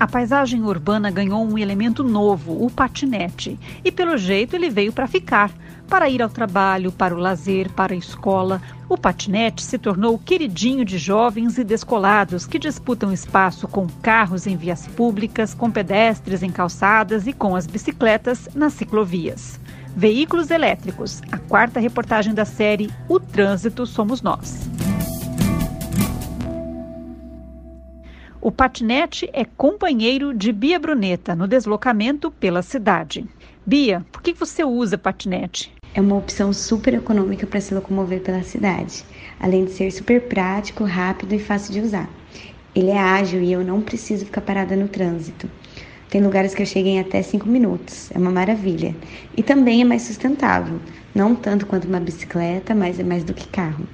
[0.00, 5.08] A paisagem urbana ganhou um elemento novo, o patinete, e pelo jeito ele veio para
[5.08, 5.52] ficar.
[5.88, 8.60] Para ir ao trabalho, para o lazer, para a escola,
[8.90, 14.46] o patinete se tornou o queridinho de jovens e descolados que disputam espaço com carros
[14.46, 19.58] em vias públicas, com pedestres em calçadas e com as bicicletas nas ciclovias.
[19.96, 24.68] Veículos elétricos, a quarta reportagem da série O Trânsito Somos Nós.
[28.42, 33.26] O patinete é companheiro de Bia Bruneta no deslocamento pela cidade.
[33.66, 35.77] Bia, por que você usa patinete?
[35.94, 39.04] É uma opção super econômica para se locomover pela cidade,
[39.40, 42.08] além de ser super prático, rápido e fácil de usar.
[42.74, 45.50] Ele é ágil e eu não preciso ficar parada no trânsito.
[46.10, 48.94] Tem lugares que eu cheguei em até 5 minutos, é uma maravilha.
[49.36, 50.78] E também é mais sustentável,
[51.14, 53.86] não tanto quanto uma bicicleta, mas é mais do que carro.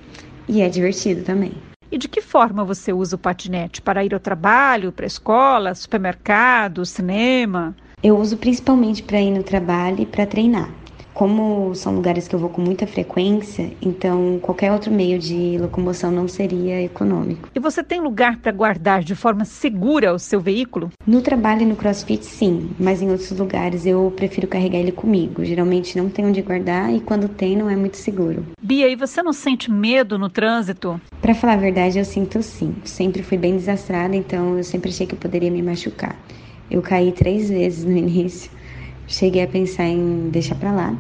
[0.49, 1.53] E é divertido também.
[1.91, 3.81] E de que forma você usa o patinete?
[3.81, 7.75] Para ir ao trabalho, para a escola, supermercado, cinema?
[8.03, 10.69] Eu uso principalmente para ir no trabalho e para treinar.
[11.15, 16.11] Como são lugares que eu vou com muita frequência, então qualquer outro meio de locomoção
[16.11, 17.49] não seria econômico.
[17.55, 20.91] E você tem lugar para guardar de forma segura o seu veículo?
[21.07, 25.45] No trabalho e no crossfit, sim, mas em outros lugares eu prefiro carregar ele comigo.
[25.45, 28.45] Geralmente não tem onde guardar e quando tem não é muito seguro.
[28.61, 31.01] Bia, e você não sente medo no trânsito?
[31.21, 32.75] Para falar a verdade, eu sinto sim.
[32.85, 36.19] Sempre fui bem desastrada, então eu sempre achei que eu poderia me machucar.
[36.69, 38.51] Eu caí três vezes no início
[39.07, 40.97] Cheguei a pensar em deixar para lá,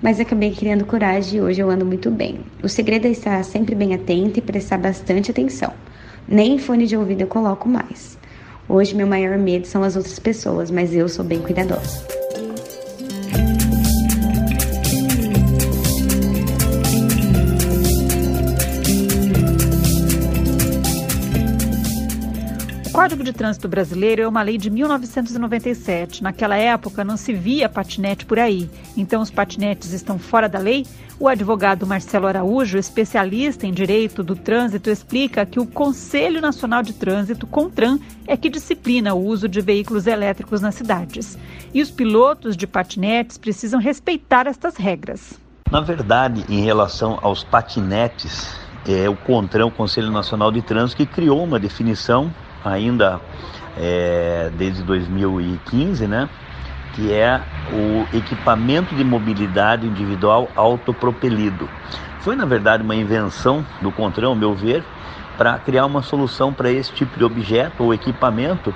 [0.00, 2.40] mas acabei criando coragem e hoje eu ando muito bem.
[2.62, 5.72] O segredo é estar sempre bem atento e prestar bastante atenção.
[6.26, 8.16] Nem fone de ouvido eu coloco mais.
[8.68, 12.27] Hoje meu maior medo são as outras pessoas, mas eu sou bem cuidadosa.
[23.08, 26.22] Código de Trânsito Brasileiro é uma lei de 1997.
[26.22, 30.84] Naquela época não se via patinete por aí, então os patinetes estão fora da lei?
[31.18, 36.92] O advogado Marcelo Araújo, especialista em direito do trânsito, explica que o Conselho Nacional de
[36.92, 41.38] Trânsito, CONTRAN, é que disciplina o uso de veículos elétricos nas cidades.
[41.72, 45.40] E os pilotos de patinetes precisam respeitar estas regras.
[45.70, 48.54] Na verdade, em relação aos patinetes,
[48.86, 52.30] é o CONTRAN, o Conselho Nacional de Trânsito, que criou uma definição
[52.64, 53.20] ainda
[53.76, 56.28] é, desde 2015, né?
[56.98, 61.68] que é o equipamento de mobilidade individual autopropelido.
[62.18, 64.82] Foi, na verdade, uma invenção do Contran, ao meu ver,
[65.38, 68.74] para criar uma solução para esse tipo de objeto ou equipamento,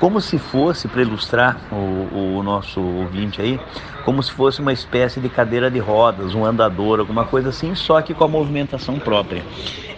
[0.00, 3.60] como se fosse, para ilustrar o, o, nosso ouvinte aí,
[4.04, 8.02] como se fosse uma espécie de cadeira de rodas, um andador, alguma coisa assim, só
[8.02, 9.44] que com a movimentação própria.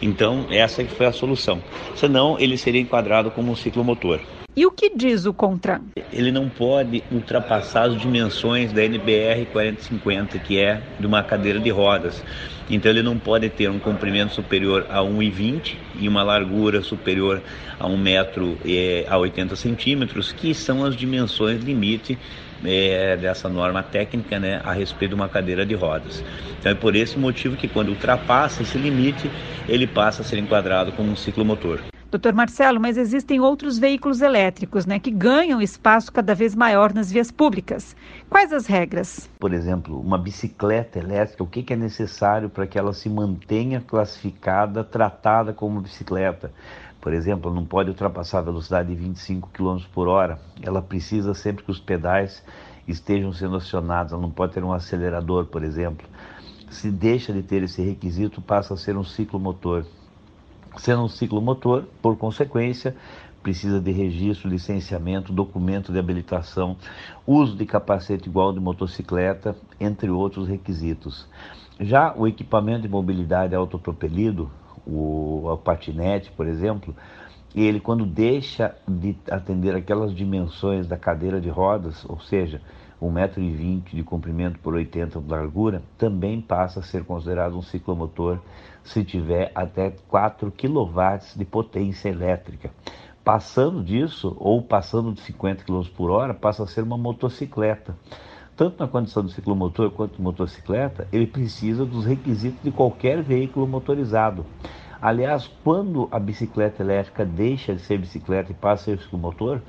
[0.02, 1.62] Então, essa que foi a solução.
[1.94, 4.20] Senão, ele seria enquadrado como um ciclomotor.
[4.54, 5.80] E o que diz o CONTRAN?
[6.12, 11.70] Ele não pode ultrapassar as dimensões da NBR 4050, que é de uma cadeira de
[11.70, 12.22] rodas.
[12.68, 17.42] Então ele não pode ter um comprimento superior a 1,20 e uma largura superior
[17.80, 22.18] a 1 metro e, a 80 centímetros, que são as dimensões limite
[22.62, 26.22] é, dessa norma técnica né, a respeito de uma cadeira de rodas.
[26.60, 29.30] Então é por esse motivo que quando ultrapassa esse limite,
[29.66, 31.80] ele passa a ser enquadrado como um ciclomotor.
[32.12, 37.10] Doutor Marcelo, mas existem outros veículos elétricos né, que ganham espaço cada vez maior nas
[37.10, 37.96] vias públicas.
[38.28, 39.30] Quais as regras?
[39.40, 43.80] Por exemplo, uma bicicleta elétrica, o que, que é necessário para que ela se mantenha
[43.80, 46.52] classificada, tratada como bicicleta?
[47.00, 50.38] Por exemplo, não pode ultrapassar a velocidade de 25 km por hora.
[50.62, 52.44] Ela precisa sempre que os pedais
[52.86, 54.12] estejam sendo acionados.
[54.12, 56.06] Ela não pode ter um acelerador, por exemplo.
[56.70, 59.86] Se deixa de ter esse requisito, passa a ser um ciclomotor.
[60.76, 62.96] Sendo um ciclomotor, por consequência,
[63.42, 66.76] precisa de registro, licenciamento, documento de habilitação,
[67.26, 71.28] uso de capacete igual de motocicleta, entre outros requisitos.
[71.80, 74.50] Já o equipamento de mobilidade autopropelido,
[74.86, 76.94] o, o patinete, por exemplo,
[77.54, 82.60] ele quando deixa de atender aquelas dimensões da cadeira de rodas, ou seja,
[83.02, 88.38] 1,20m de comprimento por 80 de largura, também passa a ser considerado um ciclomotor
[88.84, 92.70] se tiver até 4 kW de potência elétrica.
[93.24, 97.96] Passando disso, ou passando de 50 km por hora, passa a ser uma motocicleta.
[98.56, 103.66] Tanto na condição de ciclomotor quanto de motocicleta, ele precisa dos requisitos de qualquer veículo
[103.66, 104.44] motorizado.
[105.00, 109.60] Aliás, quando a bicicleta elétrica deixa de ser bicicleta e passa a ser ciclomotor,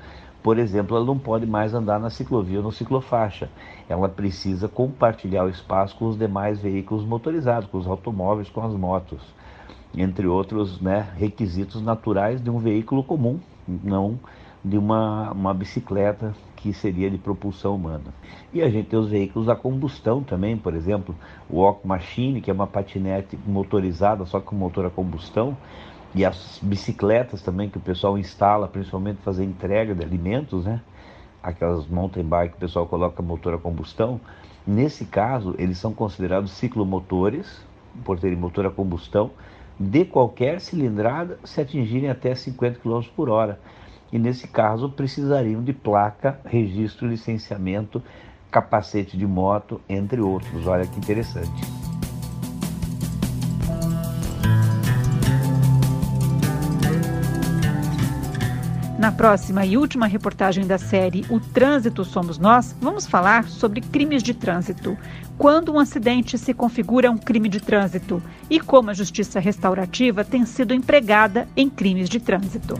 [0.44, 3.48] por exemplo, ela não pode mais andar na ciclovia ou no ciclofaixa.
[3.88, 8.74] Ela precisa compartilhar o espaço com os demais veículos motorizados, com os automóveis, com as
[8.74, 9.22] motos,
[9.96, 14.20] entre outros né, requisitos naturais de um veículo comum, não
[14.62, 18.12] de uma, uma bicicleta que seria de propulsão humana.
[18.52, 21.14] E a gente tem os veículos a combustão também, por exemplo,
[21.48, 25.56] o Walk Machine, que é uma patinete motorizada, só com motor a combustão,
[26.14, 30.80] e as bicicletas também que o pessoal instala, principalmente fazer entrega de alimentos, né?
[31.42, 34.20] Aquelas mountain bike que o pessoal coloca motor a combustão.
[34.66, 37.60] Nesse caso, eles são considerados ciclomotores,
[38.04, 39.30] por terem motor a combustão,
[39.78, 43.58] de qualquer cilindrada se atingirem até 50 km por hora
[44.12, 48.00] e nesse caso precisariam de placa, registro, licenciamento,
[48.48, 50.68] capacete de moto, entre outros.
[50.68, 51.83] Olha que interessante.
[59.04, 64.22] Na próxima e última reportagem da série O Trânsito Somos Nós, vamos falar sobre crimes
[64.22, 64.96] de trânsito.
[65.36, 70.46] Quando um acidente se configura um crime de trânsito e como a justiça restaurativa tem
[70.46, 72.78] sido empregada em crimes de trânsito.